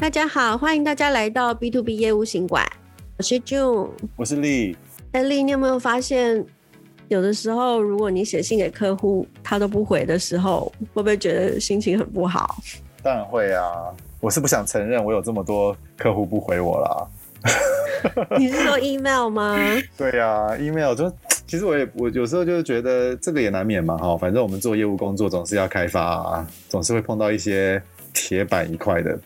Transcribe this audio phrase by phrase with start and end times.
[0.00, 2.64] 大家好，欢迎大家来到 B to B 业务行馆。
[3.16, 4.76] 我是 June，我是丽。
[5.10, 6.42] 哎，丽，你有没有发现，
[7.08, 12.62] 有的时候如果你写信给客户，他都不回的时候，会不会觉得心情很不好？
[13.02, 13.64] 当然会啊，
[14.20, 17.08] 我是不想承认我有这么多客户不回我啦。
[18.38, 19.56] 你是说 email 吗？
[19.96, 21.12] 对呀、啊，email 就
[21.44, 27.82] 其实我也我有时候就是觉得这个也难免嘛哈，反正我们做业务工作总是要开发啊，总是会碰到一些
[28.14, 29.18] 铁板一块的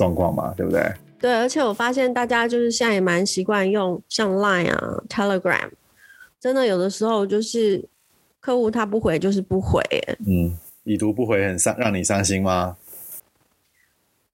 [0.00, 0.82] 状况嘛，对不对？
[1.20, 5.68] 对，而且我发现大家就是现在也蛮习惯用像 Line 啊、Telegram，
[6.40, 7.84] 真的有的时候就是
[8.40, 9.82] 客户他不回就是不回。
[10.26, 12.78] 嗯，已读不回很伤，让你伤心吗？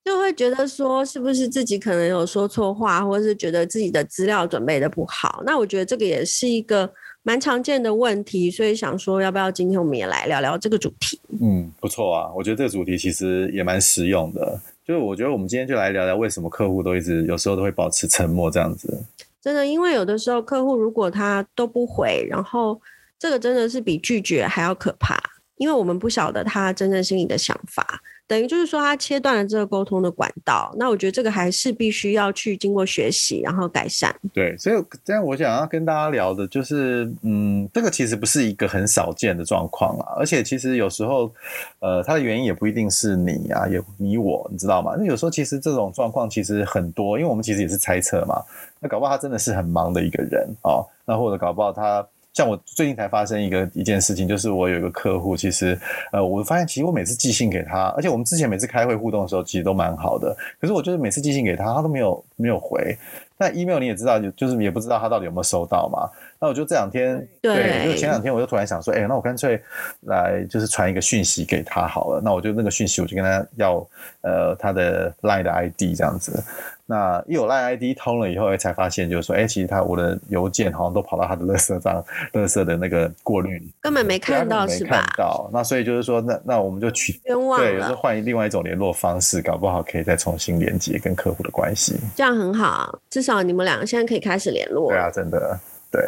[0.04, 5.42] 就会觉得说是不是自己可能有说错话，或者是觉得自己的资料准备的不好。
[5.44, 6.88] 那我觉得这个也是一个
[7.24, 11.20] 蛮常见的问题，所以想说要不要今天我们也来聊聊这个主题？
[11.42, 14.60] 嗯，不错啊，我觉得这个主题其实也蛮实用的。
[14.86, 19.02] 就是我觉得我们今天就来聊聊为什么客户都一直有时候都会保持沉默这样子。
[19.42, 22.80] 真的，因为有的时候客户如果他都不回，然后
[23.18, 25.20] 这个真的是比拒绝还要可怕，
[25.56, 28.00] 因为我们不晓得他真正心里的想法。
[28.28, 30.74] 等于就是说，他切断了这个沟通的管道。
[30.78, 34.14] 那我觉得这个还是必须要去经过学习，然后改善。
[34.34, 40.14] 对，所以这样我想要跟大家聊的就是，嗯，这个其实不是一个很少见的状况啊。
[40.18, 41.30] 而且其实有时候，
[41.78, 44.94] 呃，它的原因也不一定是你啊，也你我，你知道吗？
[44.98, 48.42] 那有时候其实这种状况其实很多，因为我们其实也是猜测嘛。
[48.80, 52.06] 那搞不好他真的是很忙的一个人哦，那或者搞不好他。
[52.36, 55.78] 像我最近才发生一个一件事情，就是我有一个客户，其实
[56.12, 60.36] 呃，我发现其实我每次寄信给他，而且我们之前每次开会互动的时候，其实都蛮好的。
[60.60, 62.94] 可是我就是每次寄信给他，他都没有没有回。
[63.38, 66.10] 那 email 你也知道，就就是也不知道他到底有没有收到嘛。
[66.38, 69.58] 那我就这两天，对，对，就前两天我就突然想说，哎、欸，那我干脆
[70.02, 72.20] 来就是传一个讯息给他好了。
[72.22, 73.86] 那我就那个讯息，我就跟他要
[74.20, 76.42] 呃他的 line 的 ID 这样子。
[76.86, 84.90] 那一有 line ID 通了以后，才发现就是说，哎、欸，其实他我的邮件好像都跑到他的垃圾账、 垃圾的那个过滤里，根本没看到是吧？
[84.90, 85.50] 没看到。
[85.52, 91.96] 那所以就是说，那那我们就取冤枉，对，有时候换另外一种联络方式，搞不好可以再重新连接跟客户的关系。
[92.14, 94.90] 这样很好，至少你们两个现在可以开始联络。
[94.90, 95.58] 对啊，真的，
[95.90, 96.00] 对。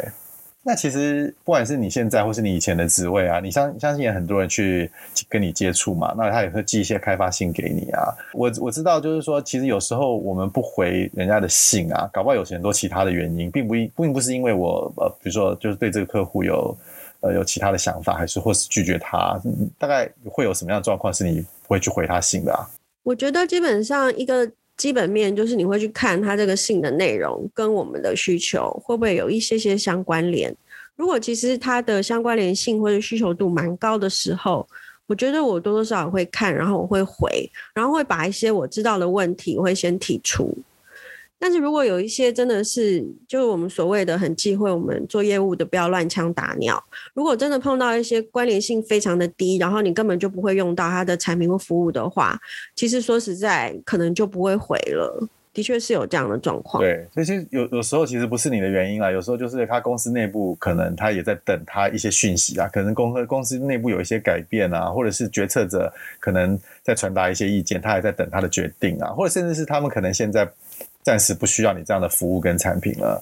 [0.69, 4.87] 那其实不管是你现在或是你以前的职位啊，你相相信也很多人去
[5.27, 8.13] 跟你接触嘛，那他也会寄一些开发信给你啊。
[8.33, 16.77] 我我知道，就是说，其实有时候我们不回人家的信啊，搞不好有很多其他的原因，并不一并不是因为我呃，比如说就是对这个客户有
[17.21, 19.41] 呃有其他的想法，还是或是拒绝他，
[19.79, 22.69] 大概会有什么样的状况是你不会去回他信的啊？
[23.01, 24.47] 我觉得基本上一个
[24.79, 30.55] 基本面就是你会去看它这个信的内容跟我们的需求会不会有一些些相关联。
[30.95, 34.65] 如果其实它的相关联性或者需求度蛮高的时候，
[35.05, 40.57] 我觉得我多多少少会看，然后我会回，然后会把一些我知道的问题我会先提出。
[41.39, 46.83] 但是如果有一些真的是，就是我们所谓的很忌讳我们做业务的不要乱枪打鸟。
[47.13, 52.37] 如果真的碰到一些关联性非常的低，然后你根本就不会用到他的产品或服务的话，
[52.75, 55.27] 其实说实在，可能就不会回了。
[55.51, 56.81] 的确是有这样的状况。
[56.81, 70.49] 对，所以其实有有时候其实不是你的原因啦，有时候就是他公司内部可能他也在等他一些讯息啊，可能公公司内部有一些改变啊，或者是决策者可能在传达一些意见，他还在等他的决定啊，或者甚至是他们可能现在。
[71.09, 73.19] 暂时不需要你这样的服务跟产品了，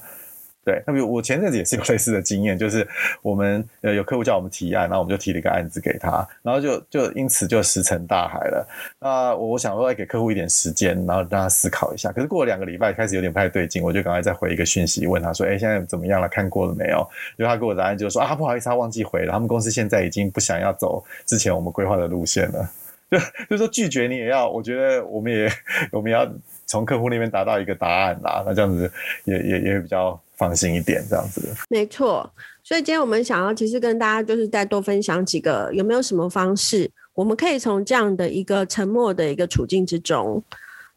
[0.65, 0.83] 对。
[0.85, 2.85] 那比如我前阵子也是有类似的经验，就是
[3.21, 8.67] 我们呃有客户叫我们提案，然后我们就提了一个案子给他，然后就就因此就石沉大海了。
[8.99, 12.11] 那我想说要给客户一点时间，然后让他思考一下。
[12.11, 16.27] 可是过了两个礼拜，开始有点不太对劲，我就赶快再回一个讯息问他说：“哎，现在怎么样了？
[16.27, 17.07] 看过了没有？”
[17.39, 19.31] 因为他给我答案就是说：“啊，不好意思，他忘记回了。
[19.31, 22.69] 他们公司现在已经不想要走之前我们规划的路线了。”
[23.09, 23.17] 就
[23.49, 25.49] 就说拒绝你也要，我觉得我们也
[25.93, 26.29] 我们也要
[26.67, 28.91] 从客户那边达到一个答案啦，那这样子
[29.23, 31.41] 也也也比较放心一点，这样子。
[31.69, 32.29] 没错，
[32.61, 40.43] 所以今天我们想要其实跟大家就是再多分享几个，有没有什么方式，我们可以从这样的一个沉默的一个处境之中，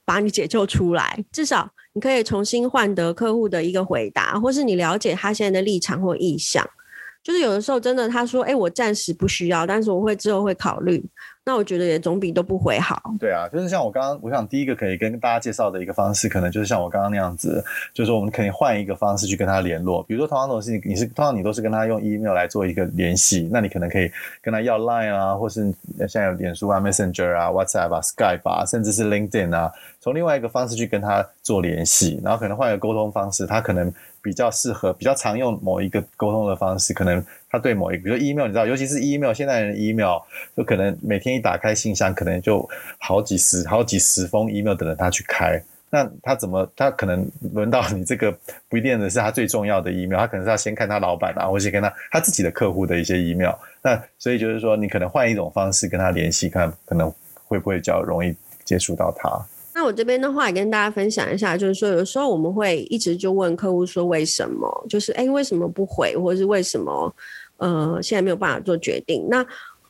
[0.04, 6.68] 把你解救出来，至少你可以重新换得客户的一个回答，或是你了解他现在的立场或意向。
[7.22, 11.04] 就是有的时候真的他说，哎、我暂时不需要，但是我会之后会考虑。
[11.44, 13.00] 那我觉得也总比都不回好。
[13.18, 17.64] 对啊，就是像我刚刚，我想第一个可以跟大家介绍的一个方式，可能就是像我刚刚那样子，
[17.94, 20.02] 就是我们可以换一个方式去跟他联络。
[20.02, 24.10] 比如说，同样都是你，你是通常你都是跟他用 email 来做一个联系，那你可能可以
[24.42, 25.62] 跟他要 line 啊，或是
[26.00, 33.90] 现在有脸书啊、Messenger 啊、WhatsApp 啊、Skype 啊，甚至是 LinkedIn 啊，从另外一个方式去跟他做联系，然后可能换一个沟通方式，他可能
[34.22, 40.18] 比较适合、比较常用某一个沟通的方式，可能他对某一，比如 email，你知道，尤其是 email，现在人 email
[40.56, 42.68] 就可能每天一打开信箱，可能就
[42.98, 45.62] 好几十、好几十封 email 等着他去开。
[45.92, 46.70] 那他怎么？
[46.76, 48.32] 他可能轮到你这个
[48.68, 53.52] 不一定的是他最重要的 email，他可能是要先看他老板啊，或是跟他他自己的客户的一些 email。
[53.82, 57.12] 那所以就是说，你可能换一种方式跟他联系，看可能
[57.44, 58.32] 会不会较容易
[58.64, 59.28] 接触到他。
[59.80, 67.10] 那我这边的话也跟大家分享一下，就是说有时候我们会一直就问客户说为什么，就是哎为什么不回，或者是为什么
[67.56, 69.26] 呃现在没有办法做决定？
[69.30, 69.42] 那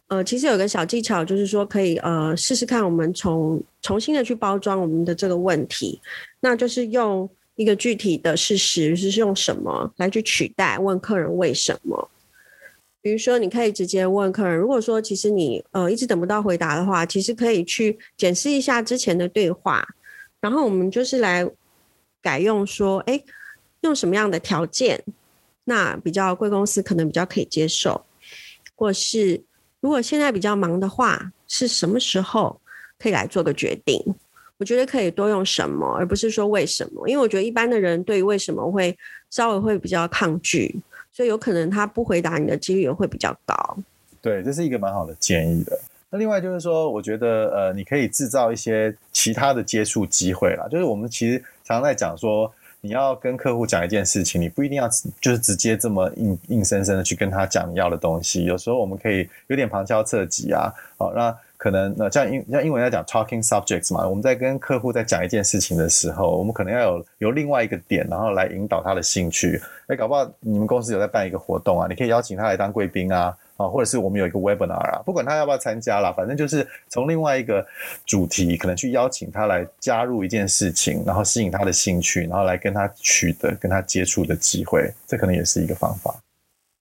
[0.07, 6.01] 呃，其实有个小技巧，就是说可以呃试试看，我们从重新的去包装我们的这个问题，
[6.39, 12.09] 那就是用一个具体的事实，就是用什么来去取代问客人为什么。
[13.03, 19.87] 比如说，你可以直接问客人，如果说其实你呃一直等不到回答的话，其实可以去检视一下之前的对话，
[20.41, 21.49] 然后我们就是来
[22.21, 23.23] 改用说，哎，
[23.81, 25.03] 用什么样的条件，
[25.65, 28.05] 那比较贵公司可能比较可以接受，
[28.75, 29.43] 或是。
[29.83, 32.61] 如果现在比较忙的话，是什么时候
[32.99, 33.99] 可以来做个决定？
[34.59, 38.95] 我觉得可以多用什么，而不是说为什么，因为我觉得一般的人对于为什么会
[39.31, 40.79] 稍微会比较抗拒，
[41.13, 43.77] 所以有可能他不回答你的几率也会比较高。
[44.23, 45.79] 对，这是一个蛮好的建议的。
[46.11, 50.67] 那另外就是说，我觉得呃，你可以制造一些其他的接触机会啦。
[50.71, 52.53] 就是我们其实常常在讲说。
[52.83, 54.89] 你要跟客户讲一件事情，你不一定要
[55.21, 58.47] 就是直接这么硬硬生生的去跟他讲你要的东西。
[58.47, 69.61] 有时候我们可以有点旁敲侧击啊，哦，那可能那像英像英文要讲 talking subjects 嘛，我们在跟客户在讲一件事情的时候，我们可能要有有另外一个点，然后来引导他的兴趣。
[69.89, 73.37] 哎，搞不好你们公司有在办一个活动啊，你可以邀请他来当贵宾啊。
[73.61, 77.63] 啊，或者是我们有一个 webinar 啊，不管他要不要参加啦，反正就是从另外一个
[78.07, 86.19] 主题，可能去邀请他来加入一件事情，然后吸引他的兴趣，然后来跟他取得跟他接触的机会，这可能也是一个方法。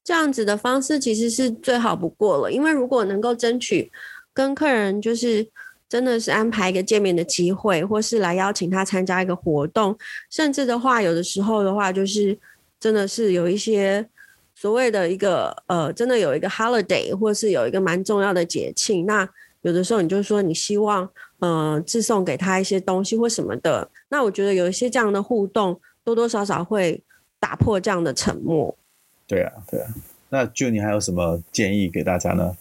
[0.06, 3.92] 这样子的方式其实是最好不过了，因为如果能够争取
[4.34, 5.48] 跟客人就是
[5.88, 9.98] 真的是安排一个见面的机会，或是来邀请他参加一个活动，
[10.30, 12.38] 甚至的话，有的时候的话，就是
[12.80, 14.08] 真的是有一些。
[14.56, 19.26] 所谓的一个呃，真的有一个 holiday，或是有一个蛮重要的节庆，那
[19.62, 21.10] 有的时候你就说你希望
[21.40, 27.02] 呃，寄送给他一些东西或什么的，那我觉得有一些这样的互动，多多少少会
[27.40, 28.78] 打破这样的沉默。
[29.26, 29.88] 对啊，对啊。
[30.28, 32.54] 那就你还有什么建议给大家呢？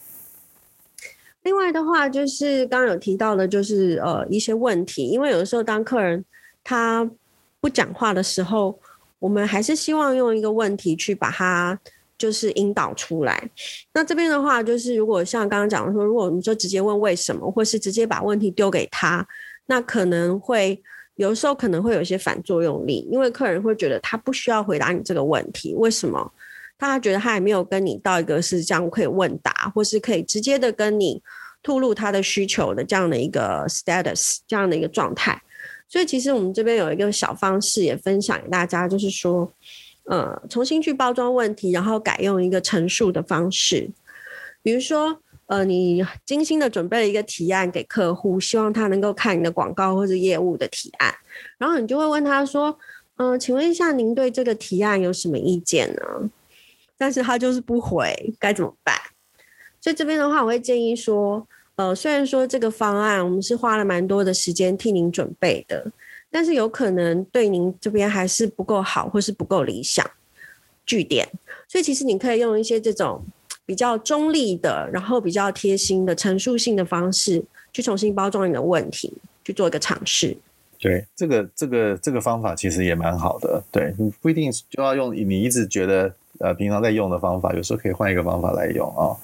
[1.48, 6.22] 另外的话，就是刚刚有提到的，就是呃一些问题，因为有的时候当客人
[6.62, 7.10] 他
[7.58, 8.78] 不讲话的时候。
[9.20, 11.76] 我们还是希望用一个问题去把他
[12.16, 13.50] 就是引导出来。
[13.92, 19.26] 那这边的话，就是如果像刚刚讲的说，如果我们说直接问为什么，或是直接把问题丢给他，
[19.66, 20.80] 那可能会
[21.16, 26.32] 有时候可能会有一些反作用力，因为客人会觉得他不需要回答你这个问题，为什么？
[26.78, 31.20] 他觉得他还没有跟你到一个是这样可以问答，或是可以直接的跟你
[31.62, 35.42] 吐露他的需求的这样的一个 status，这样的一个状态。
[35.88, 39.50] 所以其实我们这边有一个小方式也分享给大家，就是说，
[40.04, 43.90] 呃，重新去包装问题，然后改用一个陈述的方式。
[44.62, 51.14] 比如说，呃，你精心的准备了一个提案给客户，希望他能够看你的广告或者业务的提案，
[51.56, 52.78] 然后你就会问他说，
[53.16, 56.30] 嗯、呃，请问一下，您对这个提案有什么意见呢？
[56.98, 58.94] 但是他就是不回，该怎么办？
[59.80, 61.46] 所以这边的话，我会建议说。
[61.78, 65.92] 呃，虽然说这个方案我们是花了蛮多的时间替您准备的，
[66.28, 70.04] 但是有可能对您这边还是不够好，或是不够理想。
[70.84, 71.28] 据点，
[71.68, 73.24] 所以其实你可以用一些这种
[73.64, 80.36] 比较中立的，然后比较贴心的陈述性的方式，去重新包装你的问题，去做一个尝试。
[80.80, 83.62] 对，这个这个这个方法其实也蛮好的。
[83.70, 89.16] 对，你不一定就要用你一直觉得呃平常在用的方法，有时候可以换一个方法来用啊、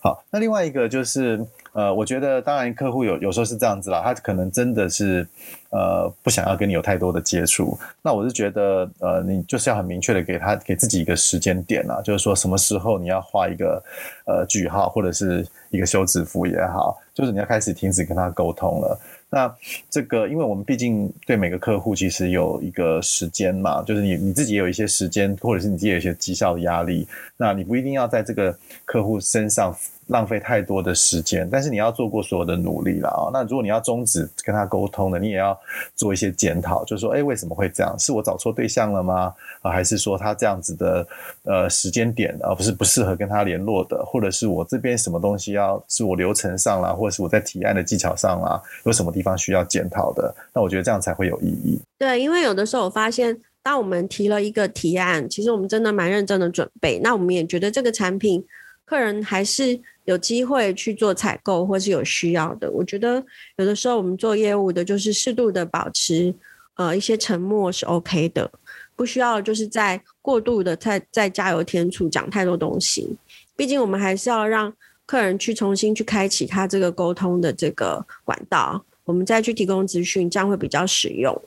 [0.00, 1.44] 好，那另外一个就是。
[1.74, 5.26] 呃，我觉得当然客户有有时候是这样子啦，他可能真的是
[5.70, 7.78] 呃不想要跟你有太多的接触。
[8.02, 13.82] 那我是觉得呃，你就是要很明确的给他给自己一个时间点啊，就是说什么时候你要画一个
[14.26, 19.00] 呃句号或者是一个休止符也好，就是你要开始停止跟他沟通了。
[19.34, 19.50] 那
[19.88, 27.08] 这个因为我们毕竟对每个客户其实有一个时间嘛，就是你你自己也有一些时间，或者是你自己有一些绩效的压力，
[27.38, 29.74] 那你不一定要在这个客户身上。
[30.08, 33.30] 浪费太多的时间，但是你要做过所有的努力了啊。
[33.32, 35.58] 那如果你要终止跟他沟通的，你也要
[35.94, 37.96] 做一些检讨，就是说，哎，为什么会这样？
[37.98, 39.32] 是我找错对象了吗？
[39.62, 41.06] 啊，还是说他这样子的
[41.44, 50.34] 呃时间点而不是不适合跟他联络的，或者是我这边什么东西要是我流程上啦，或者是我在提案的技巧上啦，有什么地方需要检讨的？
[50.52, 51.80] 那我觉得这样才会有意义。
[51.98, 56.98] 对，因为有的时候我发现当我们提了一个提案，其实我们真的蛮认真的准备。
[56.98, 58.44] 那我们也觉得这个产品，
[58.84, 62.70] 客人还是有机会去做采购，或是有需要的。
[62.70, 63.24] 我觉得
[63.56, 66.34] 有的时候我们做业务的，就是适度的保持
[66.74, 68.50] 呃一些沉默是 OK 的，
[68.94, 73.16] 不需要就是在过度的在在加油添醋讲太多东西。
[73.56, 74.72] 毕竟我们还是要让
[75.06, 81.40] 客人去重新去开启他这个沟通的这个管道，我们再去提供资讯，这样会比较实用。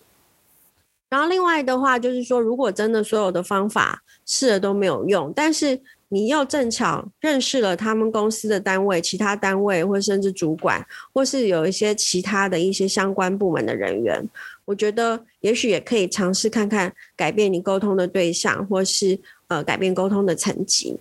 [1.10, 14.24] 然后另外的话就是说，如果真的所有的方法试了都没有用，但是你又正巧认识了他们公司的单位、其他单位，或甚至主管，或是有一些其他的一些相关部门的人员，
[14.66, 20.98] 我觉得也许也可以尝试看看改变你沟通的对象，或是呃改变沟通的层级。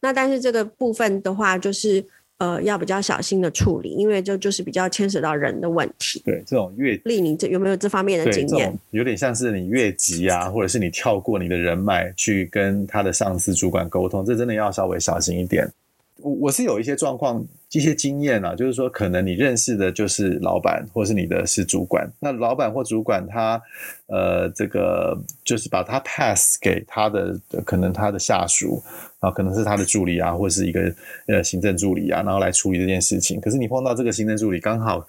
[0.00, 2.04] 那但是这个部分的话，就是。
[2.38, 6.20] 呃，要比较小心的处理，因为这就，就是比较牵扯到人的问题。
[6.24, 8.76] 对，这种越例，你这有没有这方面的经验？
[8.90, 15.70] 有点像是你越级啊，或者是你跳过你的人脉去跟他的上司主管沟通，这真的要稍微小心一点。
[16.16, 23.60] 我我是有一些状况、一些经验啊，就是说，可能你认识的就是老板，或是你的是主管，那老板或主管他
[24.06, 28.82] 呃，这个就是把他 pass 给他的，可能他的下属。
[29.20, 30.94] 啊，可能是他的助理啊，或是一个
[31.28, 33.40] 呃行政助理啊，然后来处理这件事情。
[33.40, 35.02] 可是你碰到这个行政助理，刚好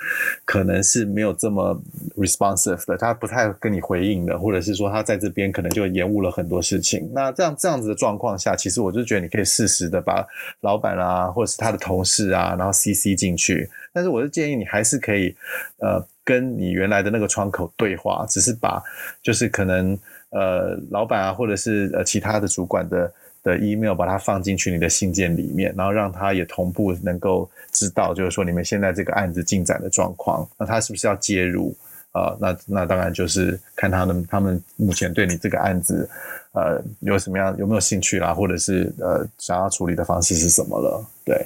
[0.45, 1.77] 可能是没有这么
[2.15, 7.11] responsive 的，他不太跟你回应的，或者是说他在这边可能就延误了很多事情。
[7.13, 10.25] 那这样这样子的状况下，其实我就觉得你可以适时的把
[10.61, 13.69] 老板啊，或者是他的同事啊，然后 CC 进去。
[13.93, 15.35] 但是我是建议你还是可以
[15.79, 18.81] 呃跟你原来的那个窗口对话，只是把
[19.21, 19.97] 就是可能
[20.29, 23.11] 呃老板啊，或者是呃其他的主管的。
[23.45, 30.49] 的 email 把它放进去你的信件里面，然后让他也同步能够知道，就是说你们现在这个案子进展的状况。
[30.57, 31.71] 那他是不是要介入
[32.11, 32.37] 啊、呃？
[32.41, 36.09] 那那当然就是看他们他们目前对你这个案子
[36.53, 41.05] 呃有什么样有没有兴趣啦，或者是呃想要处理的方式是什么了？
[41.23, 41.45] 对。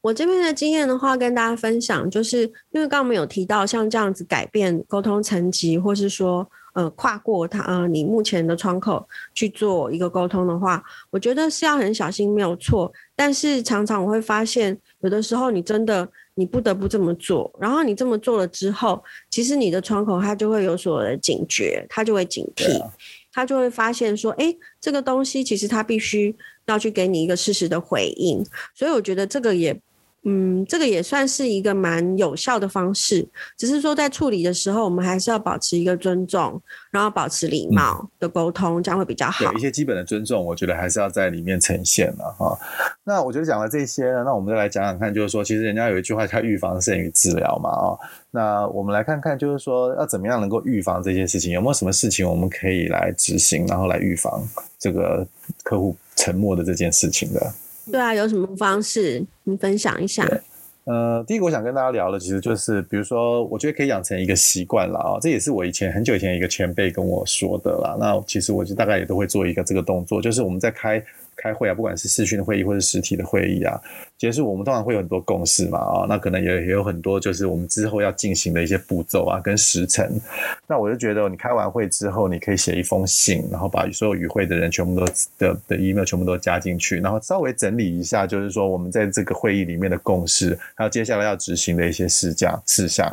[0.00, 6.48] 我这边的经验的话，跟大家分享，就是因为刚刚我们有提到像这样子改变沟通层级，或是说。
[6.74, 9.04] 呃，跨过它，呃，你目前的窗口
[9.34, 10.80] 去做一个沟通的话，
[11.10, 12.92] 我觉得是要很小心，没有错。
[13.16, 22.80] 但是常常我会发现，有的时候你真的你不得不这么做，然后你这么做了之后，其实你的窗口它就会有所的警觉，它就会警惕，
[23.32, 26.36] 它就会发现说，哎，这个东西其实它必须
[26.68, 28.44] 要去给你一个适时的回应。
[28.74, 29.78] 所以我觉得这个也。
[30.24, 36.60] 嗯，这个也算是一个蛮有效的方式，只是说在处理的时候，我们还是要保持一个尊重，
[36.90, 39.44] 然后保持礼貌的沟通，嗯、这样会比较好。
[39.44, 42.58] 有一些基本的尊重，我觉得还是要在里面呈现了哈。
[43.04, 47.96] 那我觉得讲了这些呢，那我们再来讲讲看，就是说，其实人家有一句话叫“预防胜于治疗”嘛啊。
[48.32, 54.42] 那我们来看看，就是说要怎么样能够预防这些事情，有没有什么事情我们可以来执行，然后来预防
[54.78, 55.26] 这个
[55.62, 57.40] 客户沉默的这件事情的。
[57.90, 59.24] 对啊，有什么方式？
[59.44, 60.28] 你分享一下。
[60.84, 65.18] 呃，第一个我想跟大家聊的，其实就是，比如说，我觉得可以养成一个习惯了啊。
[65.20, 67.96] 这也是我以前很久以前一个前辈跟我说的啦。
[68.00, 71.02] 那其实我就大概也都会做一个这个动作，就是我们在开。
[71.40, 73.80] 开会啊，不管是视讯会议或者实体的会议啊，
[74.18, 80.20] 其实我们通常会有很多共识嘛，啊，那可能也也有很多就是我们之后要进行的一些步骤啊，跟时程。
[80.66, 85.06] 那我就觉得，你开完会之后，你可以写一封信，然后把所有与会的人全部都
[85.38, 93.08] 的的 email 全部都加进去，然后稍微整理一下，就是说我们在这个会议里面的共识，还有接下来要执行的一些事项事项。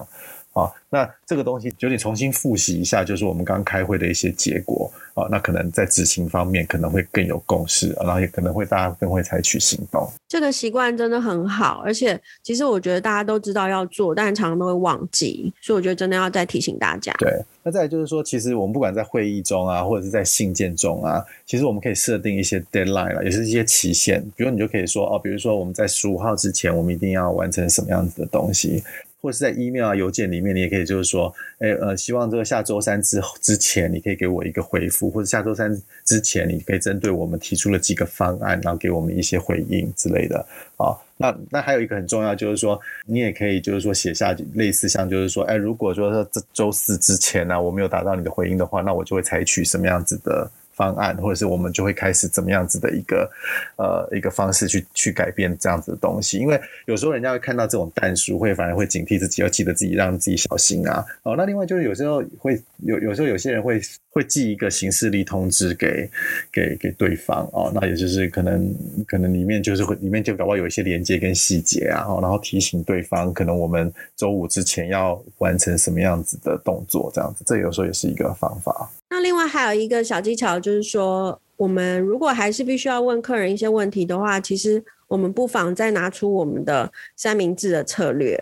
[0.56, 10.10] 啊，那这个东西就得重新复习一下，就是我们刚开会的一些结果啊，那可能在执行方面可能会更有共识，然后也可能会大家更会采取行动。
[10.30, 17.12] 这个习惯真的很好，而且其实我觉得大家都知道要做，但常常都会忘记，所以我觉得真的要再提醒大家。
[17.20, 28.82] 对，那再来就是说，其实我们不管在会议中啊，或者是在信件中啊，其实我们可以设定一些 deadline 了，也是一些期限，比如你就可以说哦，比如说我们在十五号之前，我们一定要完成什么样子的东西。
[29.26, 40.46] 或者是在 email 啊、邮件里面，你也可以就是说，哎呃，希望这个下周三之之前，你可以给我一个回复，或者下周三之前，你可以针对我们提出了几个方案，然后给我们一些回应之类的
[40.78, 40.94] 啊。
[41.18, 50.52] 那那还有一个很重要，就是说，你也可以就是说写下类似像就是说，哎，如果说这周四之前呢，我没有达到你的回应的话，那我就会采取什么样子的。
[50.76, 53.30] 方案，或者是我们就会开始怎么样子的一个
[53.78, 61.04] 呃一个方式去去改变这样子的东西，因为有时候人家会看到这种但书，会反而会警惕自己，要记得自己让自己小心啊。
[61.24, 63.80] 哦，那另外就是有时候会有有时候有些人会
[64.12, 66.10] 会寄一个行事历通知给
[66.52, 68.74] 给给对方哦，那也就是可能
[69.08, 78.90] 可能里面就是会里面就搞不好有一些连接跟细节啊，然后提醒对方可能我们周五之前要完成什么样子的动作，这样子，这有时候也是一个方法。
[79.10, 88.42] 那另外还有一个小技巧，就是说，我们如果还是必须要问客人一些问题的话，其实我们不妨再拿出我们的三明治的策略，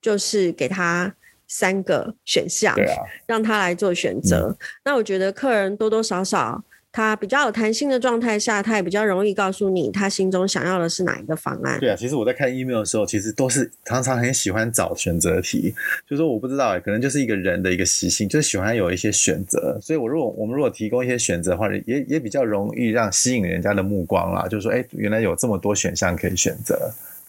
[0.00, 1.14] 就是给他
[1.46, 2.92] 三个选项，啊，
[3.26, 4.48] 让他来做选择。
[4.48, 4.56] 嗯。
[4.84, 6.62] 那我觉得客人多多少少。
[6.96, 11.80] 他比较有弹性的状态下，他也比较容易告诉你他心中想要的是哪一个方案。
[11.80, 15.74] 对啊，其实我在看 email 的时候，其实都是常常很喜欢找选择题，
[16.08, 19.76] 就是说我不知道，可能就是一个人的一个习性，就是喜欢有一些选择。
[19.82, 24.46] 所以，我如果我们如果提供一些选择的话，也也比较容易让吸引人家的目光啦。
[24.46, 26.78] 就是说，哎，原来有这么多选项可以选择。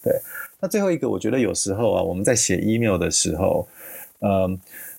[0.00, 0.12] 对，
[0.60, 3.66] 那最后一个，我觉得有时候啊，我们在写 email 的时候，
[4.20, 4.58] 呃。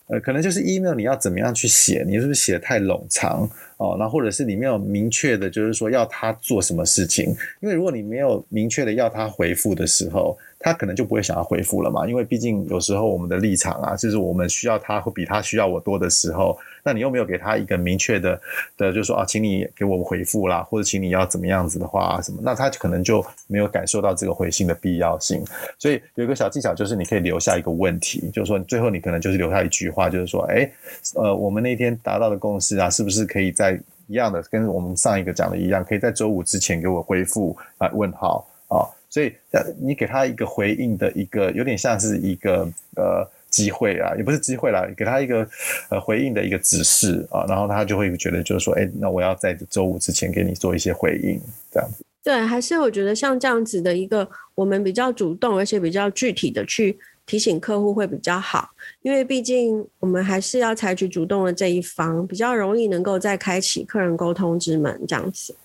[0.09, 2.01] 呃，可能就是 email 你要怎么样去写？
[2.07, 3.41] 你是不是写的太冗长
[3.75, 3.97] 哦？
[4.00, 7.36] 那或者是你没有明确的，就是说要他做什么事情？
[7.59, 12.08] 因为如果你没有明确的要他回复的时候，他可能就不会想要回复了嘛。
[12.08, 16.58] 因为毕竟有时候我们的立场啊，就是我们需要他会比他需要我多的时候。
[16.84, 18.40] 那你又没有给他一个明确的
[18.78, 25.44] 的，就是说啊，请你给我回复啦，或者请你要怎么样子的话啊什么，那他可能就没有感受到这个回信的必要性。
[25.78, 30.72] 所以有一个小技巧，就是你可以留下一个问题，就是说最后你可能就是留下一句话，就是说，哎，
[31.16, 37.92] 呃，我们那天达到的共识啊，是不是可以在一样的，跟我们上一个讲的一样，可以在周五之前给我回复啊？
[37.94, 38.86] 问号啊？
[39.09, 39.33] 所以
[39.79, 43.27] 你给他一个回应的一个，有点像是一个呃。
[43.50, 45.47] 机会啊，也不是机会啦，给他一个
[45.89, 51.39] 呃回应的一个指示啊，然后他就会觉得就是说，哎，那我要在周五之前给你做一些回应，
[51.71, 52.03] 这样子。
[52.21, 58.69] 对，还是我觉得像这样子的一个，我们比较主动而且比较具体的去提醒客户会比较好，
[59.01, 65.55] 因为毕竟我们还是要采取主动的这一方，比较容易能够再开启客人沟通之门这样子。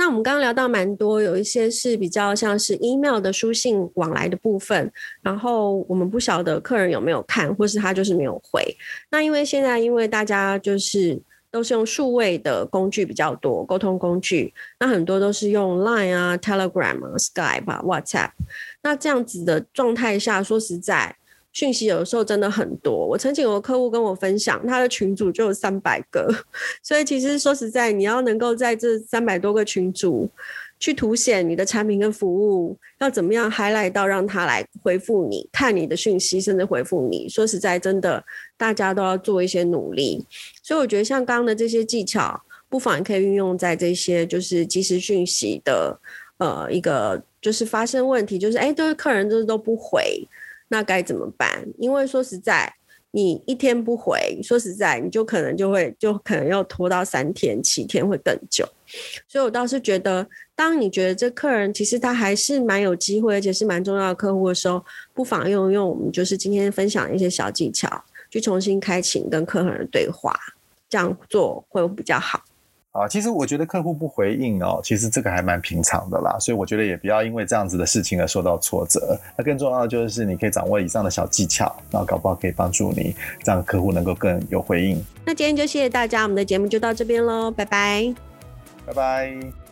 [0.00, 4.90] 那我们刚刚聊到蛮多，有一些是比较像是 email 的书信往来的部分，
[5.20, 8.64] 然后我们不晓得客人有没有看，或是他就是没有回。
[9.10, 18.30] 那因为现在因为大家就是都是用数位的工具比较多，沟通工具，那很多都是用 Line 啊、Telegram 啊、Skype 啊、WhatsApp。
[18.82, 21.14] 那这样子的状态下，说实在。
[21.52, 26.32] 讯息有的时候真的很多，我曾经有个客户跟我分享，他的群组就有三百个，
[26.82, 30.30] 所以其实说实在，你要能够在这三百多个群组
[30.78, 37.28] 去凸显你的产品跟服务，要怎么样 highlight 到让他来回复你，看你的讯息，甚至回复你。
[37.28, 38.24] 说实在，真的
[38.56, 40.24] 大家都要做一些努力，
[40.62, 45.98] 所以我觉得像刚刚的这些技巧，不妨也可以运用在这些就是即时讯息的
[46.38, 50.24] 呃一个就是发生问题，就是哎，都是客人就是都不回。
[50.70, 51.66] 那该怎么办？
[51.78, 52.72] 因为说实在，
[53.10, 58.64] 你一天不回，说实在，你就可能就会就可能要拖到三天、七天会更久。
[59.26, 70.32] 所以我倒是觉得，当你觉得这客人其实他还是蛮有机会，而且是蛮重要的客户的时候，不妨用用我们就是今天分享的一些小技巧，去重新开启跟客人的对话，
[70.88, 72.40] 这样做会比较好。
[72.92, 79.16] 啊，其实我觉得客户不回应哦，其实这个还蛮平常的啦，所以我觉得也不要因为这样子的事情而受到挫折。
[79.36, 85.00] 那更重要的就是你可以掌握以上的小技巧，然后搞不好可以帮助你，让客户能够更有回应。
[85.24, 88.12] 那今天就谢谢大家，我们的节目就到这边喽，拜拜，
[88.84, 89.69] 拜拜。